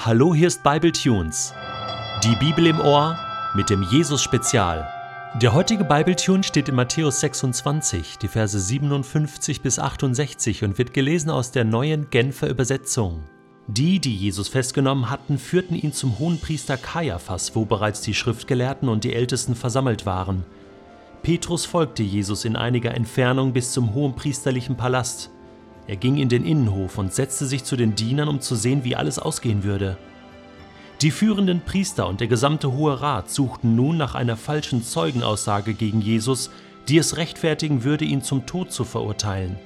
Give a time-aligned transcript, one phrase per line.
[0.00, 1.52] Hallo, hier ist Bible Tunes.
[2.22, 3.18] Die Bibel im Ohr
[3.56, 4.88] mit dem Jesus Spezial.
[5.42, 10.94] Der heutige Bible Tune steht in Matthäus 26, die Verse 57 bis 68 und wird
[10.94, 13.24] gelesen aus der neuen Genfer Übersetzung.
[13.66, 19.02] Die, die Jesus festgenommen hatten, führten ihn zum Hohenpriester Kaiaphas, wo bereits die Schriftgelehrten und
[19.02, 20.44] die Ältesten versammelt waren.
[21.22, 25.32] Petrus folgte Jesus in einiger Entfernung bis zum hohenpriesterlichen Palast.
[25.88, 28.94] Er ging in den Innenhof und setzte sich zu den Dienern, um zu sehen, wie
[28.94, 29.96] alles ausgehen würde.
[31.00, 36.02] Die führenden Priester und der gesamte Hohe Rat suchten nun nach einer falschen Zeugenaussage gegen
[36.02, 36.50] Jesus,
[36.88, 39.58] die es rechtfertigen würde, ihn zum Tod zu verurteilen.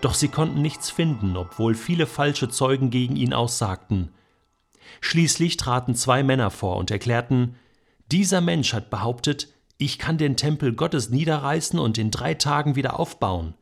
[0.00, 4.08] Doch sie konnten nichts finden, obwohl viele falsche Zeugen gegen ihn aussagten.
[5.02, 7.56] Schließlich traten zwei Männer vor und erklärten,
[8.10, 12.98] dieser Mensch hat behauptet, ich kann den Tempel Gottes niederreißen und in drei Tagen wieder
[12.98, 13.54] aufbauen.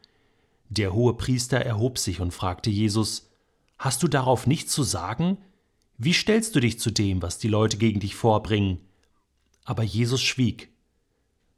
[0.69, 3.31] Der hohe Priester erhob sich und fragte Jesus,
[3.79, 5.39] Hast du darauf nichts zu sagen?
[5.97, 8.81] Wie stellst du dich zu dem, was die Leute gegen dich vorbringen?
[9.65, 10.71] Aber Jesus schwieg.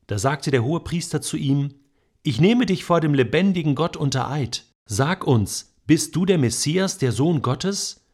[0.06, 1.74] Da sagte der hohe Priester zu ihm,
[2.22, 4.64] Ich nehme dich vor dem lebendigen Gott unter Eid.
[4.86, 8.04] Sag uns, bist du der Messias, der Sohn Gottes?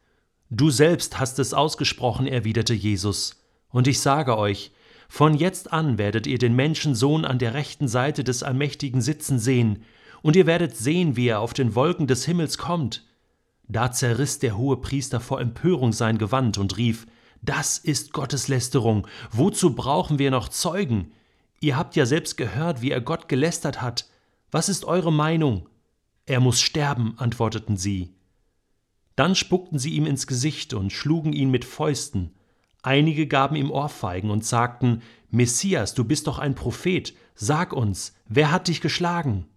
[0.49, 3.43] Du selbst hast es ausgesprochen, erwiderte Jesus.
[3.69, 4.71] Und ich sage euch,
[5.09, 9.83] von jetzt an werdet ihr den Menschensohn an der rechten Seite des Allmächtigen sitzen sehen,
[10.21, 13.05] und ihr werdet sehen, wie er auf den Wolken des Himmels kommt.
[13.67, 17.05] Da zerriss der hohe Priester vor Empörung sein Gewand und rief
[17.41, 19.07] Das ist Gotteslästerung.
[19.31, 21.11] Wozu brauchen wir noch Zeugen?
[21.59, 24.07] Ihr habt ja selbst gehört, wie er Gott gelästert hat.
[24.51, 25.67] Was ist eure Meinung?
[26.25, 28.13] Er muss sterben, antworteten sie.
[29.15, 32.35] Dann spuckten sie ihm ins Gesicht und schlugen ihn mit Fäusten.
[32.83, 38.51] Einige gaben ihm Ohrfeigen und sagten Messias, du bist doch ein Prophet, sag uns, wer
[38.51, 39.47] hat dich geschlagen?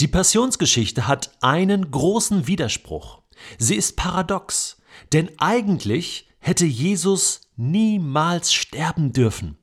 [0.00, 3.22] Die Passionsgeschichte hat einen großen Widerspruch.
[3.58, 4.80] Sie ist paradox,
[5.12, 9.58] denn eigentlich hätte Jesus niemals sterben dürfen.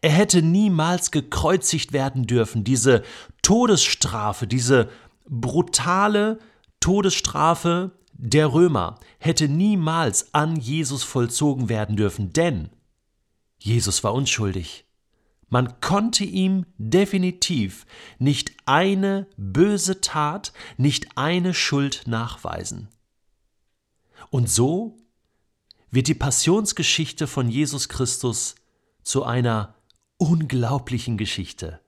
[0.00, 2.62] Er hätte niemals gekreuzigt werden dürfen.
[2.62, 3.02] Diese
[3.42, 4.88] Todesstrafe, diese
[5.28, 6.38] brutale
[6.78, 12.70] Todesstrafe der Römer hätte niemals an Jesus vollzogen werden dürfen, denn
[13.58, 14.84] Jesus war unschuldig.
[15.52, 17.84] Man konnte ihm definitiv
[18.18, 22.88] nicht eine böse Tat, nicht eine Schuld nachweisen.
[24.30, 24.96] Und so
[25.90, 28.54] wird die Passionsgeschichte von Jesus Christus
[29.02, 29.74] zu einer
[30.16, 31.80] unglaublichen Geschichte.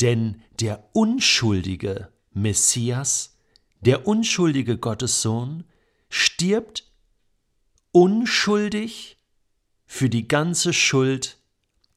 [0.00, 3.36] Denn der unschuldige Messias,
[3.82, 5.64] der unschuldige Gottessohn,
[6.08, 6.90] stirbt
[7.92, 9.18] unschuldig
[9.84, 11.36] für die ganze Schuld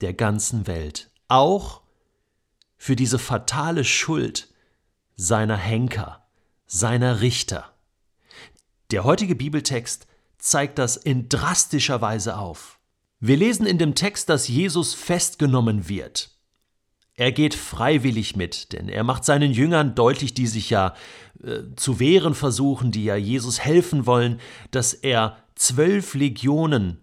[0.02, 1.82] der ganzen Welt, auch
[2.78, 4.48] für diese fatale Schuld
[5.16, 6.26] seiner Henker,
[6.66, 7.74] seiner Richter.
[8.92, 10.08] Der heutige Bibeltext
[10.38, 12.80] zeigt das in drastischer Weise auf.
[13.20, 16.30] Wir lesen in dem Text, dass Jesus festgenommen wird.
[17.16, 20.94] Er geht freiwillig mit, denn er macht seinen Jüngern deutlich, die sich ja
[21.44, 27.00] äh, zu wehren versuchen, die ja Jesus helfen wollen, dass er zwölf Legionen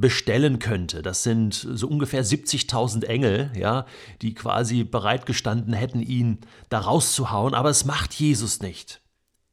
[0.00, 1.02] bestellen könnte.
[1.02, 3.86] Das sind so ungefähr 70.000 Engel, ja,
[4.22, 6.38] die quasi bereitgestanden hätten, ihn
[6.68, 9.00] da rauszuhauen, aber es macht Jesus nicht.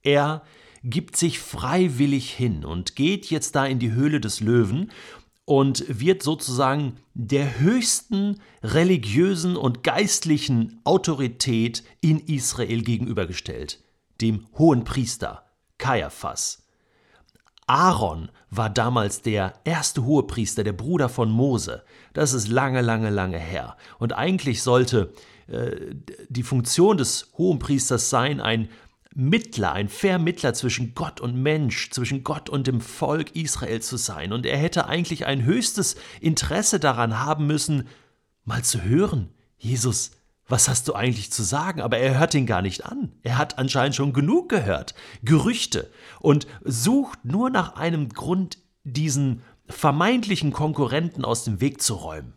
[0.03, 0.43] Er
[0.83, 4.91] gibt sich freiwillig hin und geht jetzt da in die Höhle des Löwen
[5.45, 13.83] und wird sozusagen der höchsten religiösen und geistlichen Autorität in Israel gegenübergestellt,
[14.21, 15.45] dem hohen Priester
[15.77, 16.64] Kaiaphas.
[17.67, 21.83] Aaron war damals der erste Hohepriester, der Bruder von Mose.
[22.13, 23.75] Das ist lange, lange, lange her.
[23.97, 25.13] Und eigentlich sollte
[25.47, 25.95] äh,
[26.29, 28.69] die Funktion des Hohenpriesters sein, ein
[29.15, 34.33] Mittler, ein Vermittler zwischen Gott und Mensch, zwischen Gott und dem Volk Israel zu sein.
[34.33, 37.87] Und er hätte eigentlich ein höchstes Interesse daran haben müssen,
[38.43, 40.11] mal zu hören, Jesus,
[40.47, 41.81] was hast du eigentlich zu sagen?
[41.81, 43.11] Aber er hört ihn gar nicht an.
[43.23, 44.93] Er hat anscheinend schon genug gehört.
[45.23, 45.89] Gerüchte.
[46.19, 52.33] Und sucht nur nach einem Grund, diesen vermeintlichen Konkurrenten aus dem Weg zu räumen.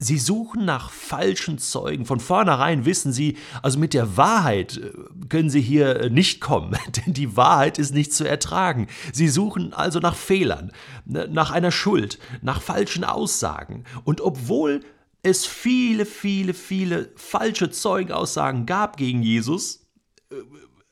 [0.00, 2.06] Sie suchen nach falschen Zeugen.
[2.06, 4.92] Von vornherein wissen sie, also mit der Wahrheit äh,
[5.28, 8.86] können sie hier äh, nicht kommen, denn die Wahrheit ist nicht zu ertragen.
[9.12, 10.70] Sie suchen also nach Fehlern,
[11.04, 13.82] nach einer Schuld, nach falschen Aussagen.
[14.04, 14.84] Und obwohl
[15.28, 19.86] es viele, viele, viele falsche Zeugenaussagen gab gegen Jesus,
[20.30, 20.36] äh,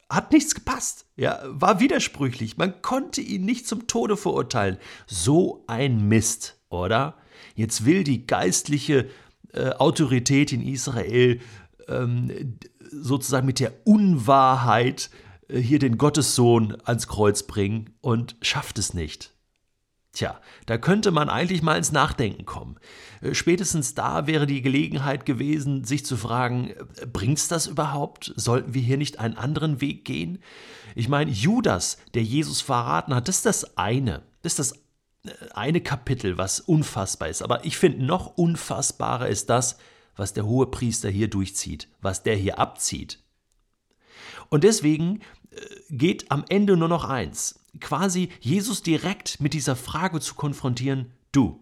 [0.08, 1.06] hat nichts gepasst.
[1.16, 2.56] Ja, war widersprüchlich.
[2.56, 4.78] Man konnte ihn nicht zum Tode verurteilen.
[5.06, 7.16] So ein Mist, oder?
[7.54, 9.08] Jetzt will die geistliche
[9.52, 11.40] äh, Autorität in Israel
[11.88, 12.58] ähm,
[12.90, 15.10] sozusagen mit der Unwahrheit
[15.48, 19.35] äh, hier den Gottessohn ans Kreuz bringen und schafft es nicht.
[20.16, 22.78] Tja, da könnte man eigentlich mal ins Nachdenken kommen.
[23.20, 28.32] Äh, spätestens da wäre die Gelegenheit gewesen, sich zu fragen, äh, bringt's das überhaupt?
[28.34, 30.38] Sollten wir hier nicht einen anderen Weg gehen?
[30.94, 34.22] Ich meine, Judas, der Jesus verraten hat, das ist das eine.
[34.40, 37.42] Das ist das äh, eine Kapitel, was unfassbar ist.
[37.42, 39.76] Aber ich finde, noch unfassbarer ist das,
[40.16, 43.18] was der hohe Priester hier durchzieht, was der hier abzieht.
[44.48, 45.20] Und deswegen
[45.90, 51.60] geht am Ende nur noch eins quasi Jesus direkt mit dieser Frage zu konfrontieren, du,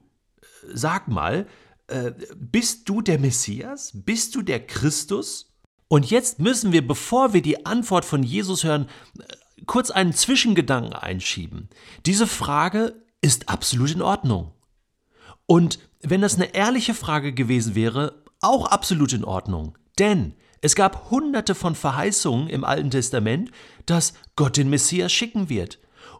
[0.72, 1.46] sag mal,
[1.86, 3.92] äh, bist du der Messias?
[3.94, 5.54] Bist du der Christus?
[5.88, 8.88] Und jetzt müssen wir, bevor wir die Antwort von Jesus hören,
[9.18, 9.22] äh,
[9.66, 11.68] kurz einen Zwischengedanken einschieben.
[12.06, 14.52] Diese Frage ist absolut in Ordnung.
[15.46, 19.76] Und wenn das eine ehrliche Frage gewesen wäre, auch absolut in Ordnung.
[19.98, 23.50] Denn es gab hunderte von Verheißungen im Alten Testament,
[23.86, 25.78] dass Gott den Messias schicken wird.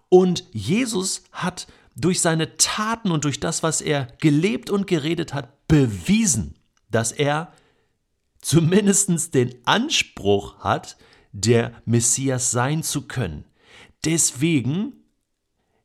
[0.09, 1.67] Und Jesus hat
[1.97, 6.57] durch seine Taten und durch das, was er gelebt und geredet hat, bewiesen,
[6.91, 7.53] dass er
[8.41, 10.97] zumindest den Anspruch hat,
[11.33, 13.45] der Messias sein zu können.
[14.05, 14.93] Deswegen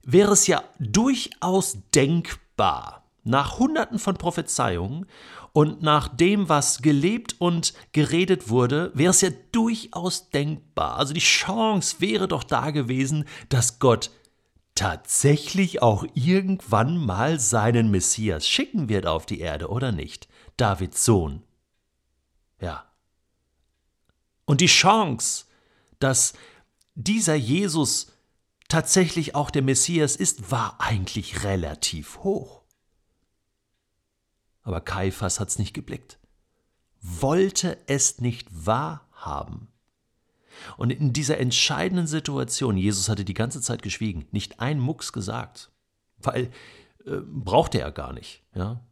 [0.04, 5.06] wäre es ja durchaus denkbar, nach Hunderten von Prophezeiungen
[5.54, 10.98] und nach dem, was gelebt und geredet wurde, wäre es ja durchaus denkbar.
[10.98, 14.12] Also die Chance wäre doch da gewesen, dass Gott
[14.76, 20.30] tatsächlich auch irgendwann mal seinen Messias schicken wird auf die Erde, oder nicht?
[20.58, 21.44] Davids Sohn.
[22.62, 22.86] Ja.
[24.46, 25.46] Und die Chance,
[26.00, 26.34] dass
[26.96, 28.14] dieser Jesus
[28.68, 32.59] tatsächlich auch der Messias ist, war eigentlich relativ hoch.
[34.64, 36.20] Aber Kaiphas hat's nicht geblickt,
[37.02, 39.70] wollte es nicht wahrhaben.
[40.78, 45.72] Und in dieser entscheidenden Situation, Jesus hatte die ganze Zeit geschwiegen, nicht ein Mucks gesagt,
[46.18, 46.52] weil
[47.06, 48.44] äh, brauchte er gar nicht.
[48.54, 48.84] Ja?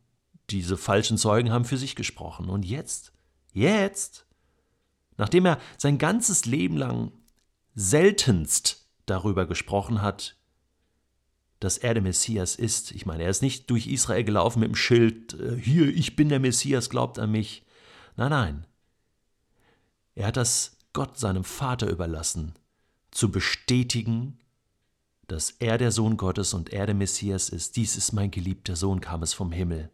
[0.50, 2.50] Diese falschen Zeugen haben für sich gesprochen.
[2.50, 3.12] Und jetzt,
[3.54, 4.26] jetzt,
[5.18, 7.12] nachdem er sein ganzes Leben lang
[7.76, 10.37] seltenst darüber gesprochen hat,
[11.60, 12.92] dass er der Messias ist.
[12.92, 16.30] Ich meine, er ist nicht durch Israel gelaufen mit dem Schild, äh, hier, ich bin
[16.30, 17.64] der Messias, glaubt an mich.
[18.16, 18.66] Nein, nein.
[20.16, 22.54] Er hat das Gott seinem Vater überlassen,
[23.12, 24.40] zu bestätigen,
[25.28, 27.76] dass er der Sohn Gottes und er der Messias ist.
[27.76, 29.92] Dies ist mein geliebter Sohn, kam es vom Himmel.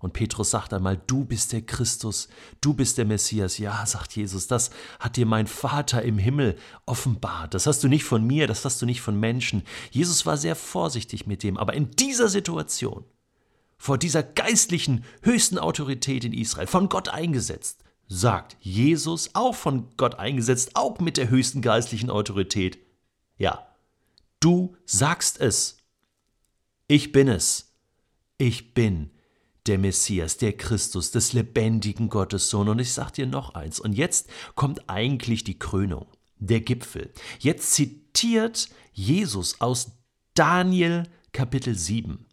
[0.00, 2.28] Und Petrus sagt einmal, du bist der Christus,
[2.62, 3.58] du bist der Messias.
[3.58, 6.56] Ja, sagt Jesus, das hat dir mein Vater im Himmel
[6.86, 7.52] offenbart.
[7.52, 9.62] Das hast du nicht von mir, das hast du nicht von Menschen.
[9.90, 13.04] Jesus war sehr vorsichtig mit dem, aber in dieser Situation,
[13.76, 20.14] vor dieser geistlichen höchsten Autorität in Israel, von Gott eingesetzt, sagt Jesus, auch von Gott
[20.14, 22.78] eingesetzt, auch mit der höchsten geistlichen Autorität.
[23.36, 23.66] Ja,
[24.40, 25.76] du sagst es.
[26.88, 27.74] Ich bin es.
[28.38, 29.10] Ich bin
[29.66, 32.68] der Messias, der Christus, des lebendigen Gottes Sohn.
[32.68, 33.80] Und ich sage dir noch eins.
[33.80, 36.06] Und jetzt kommt eigentlich die Krönung,
[36.38, 37.12] der Gipfel.
[37.38, 39.92] Jetzt zitiert Jesus aus
[40.34, 42.26] Daniel Kapitel 7.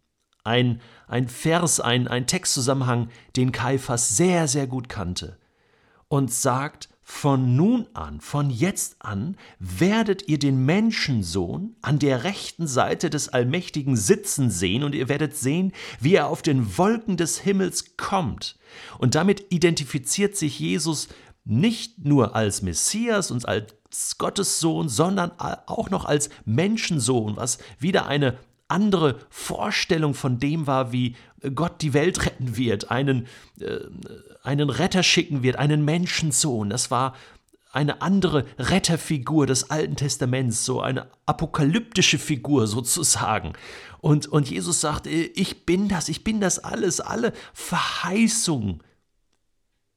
[0.44, 5.38] Ein, ein Vers, ein, ein Textzusammenhang, den Kaiphas sehr, sehr gut kannte
[6.07, 12.68] und sagt, von nun an, von jetzt an, werdet ihr den Menschensohn an der rechten
[12.68, 17.39] Seite des Allmächtigen sitzen sehen und ihr werdet sehen, wie er auf den Wolken des
[17.39, 18.60] Himmels kommt.
[18.98, 21.08] Und damit identifiziert sich Jesus
[21.46, 28.08] nicht nur als Messias und als Gottes Sohn, sondern auch noch als Menschensohn, was wieder
[28.08, 31.15] eine andere Vorstellung von dem war, wie
[31.55, 33.27] Gott die Welt retten wird, einen,
[33.59, 33.79] äh,
[34.43, 36.69] einen Retter schicken wird, einen Menschensohn.
[36.69, 37.15] Das war
[37.71, 43.53] eine andere Retterfigur des Alten Testaments, so eine apokalyptische Figur sozusagen.
[44.00, 48.81] Und, und Jesus sagt, äh, ich bin das, ich bin das alles, alle Verheißungen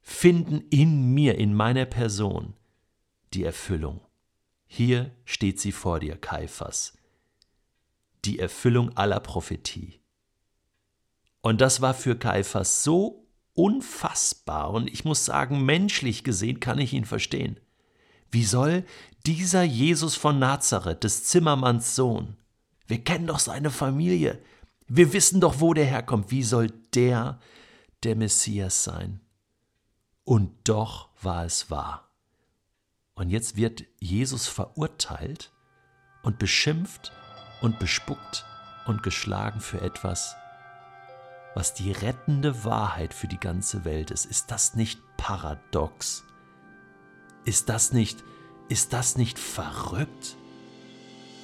[0.01, 2.55] finden in mir, in meiner Person
[3.33, 4.01] die Erfüllung.
[4.67, 7.00] Hier steht sie vor dir, Kaiphas
[8.25, 10.01] die Erfüllung aller Prophetie.
[11.41, 16.93] Und das war für Kaiphas so unfassbar und ich muss sagen, menschlich gesehen kann ich
[16.93, 17.59] ihn verstehen.
[18.31, 18.85] Wie soll
[19.27, 22.37] dieser Jesus von Nazareth, des Zimmermanns Sohn,
[22.87, 24.43] wir kennen doch seine Familie,
[24.87, 27.41] wir wissen doch, wo der herkommt, wie soll der
[28.03, 29.21] der Messias sein?
[30.25, 32.09] Und doch war es wahr.
[33.15, 35.53] Und jetzt wird Jesus verurteilt
[36.23, 37.13] und beschimpft
[37.61, 38.45] und bespuckt
[38.87, 40.37] und geschlagen für etwas,
[41.55, 44.25] was die rettende Wahrheit für die ganze Welt ist.
[44.25, 46.25] Ist das nicht paradox?
[47.45, 48.23] Ist das nicht,
[48.69, 50.37] ist das nicht verrückt?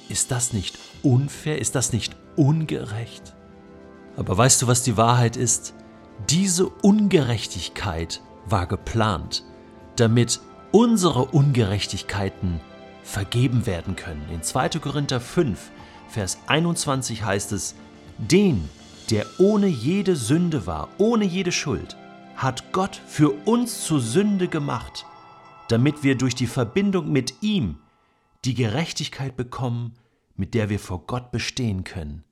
[0.09, 1.59] Ist das nicht unfair?
[1.59, 3.35] Ist das nicht ungerecht.
[4.15, 5.73] Aber weißt du, was die Wahrheit ist?
[6.29, 9.43] Diese Ungerechtigkeit war geplant,
[9.97, 10.39] damit
[10.71, 12.61] unsere Ungerechtigkeiten
[13.03, 14.27] vergeben werden können.
[14.31, 14.69] In 2.
[14.79, 15.71] Korinther 5,
[16.09, 17.75] Vers 21 heißt es,
[18.17, 18.69] den,
[19.09, 21.97] der ohne jede Sünde war, ohne jede Schuld,
[22.35, 25.05] hat Gott für uns zur Sünde gemacht,
[25.69, 27.77] damit wir durch die Verbindung mit ihm
[28.45, 29.93] die Gerechtigkeit bekommen,
[30.35, 32.23] mit der wir vor Gott bestehen können.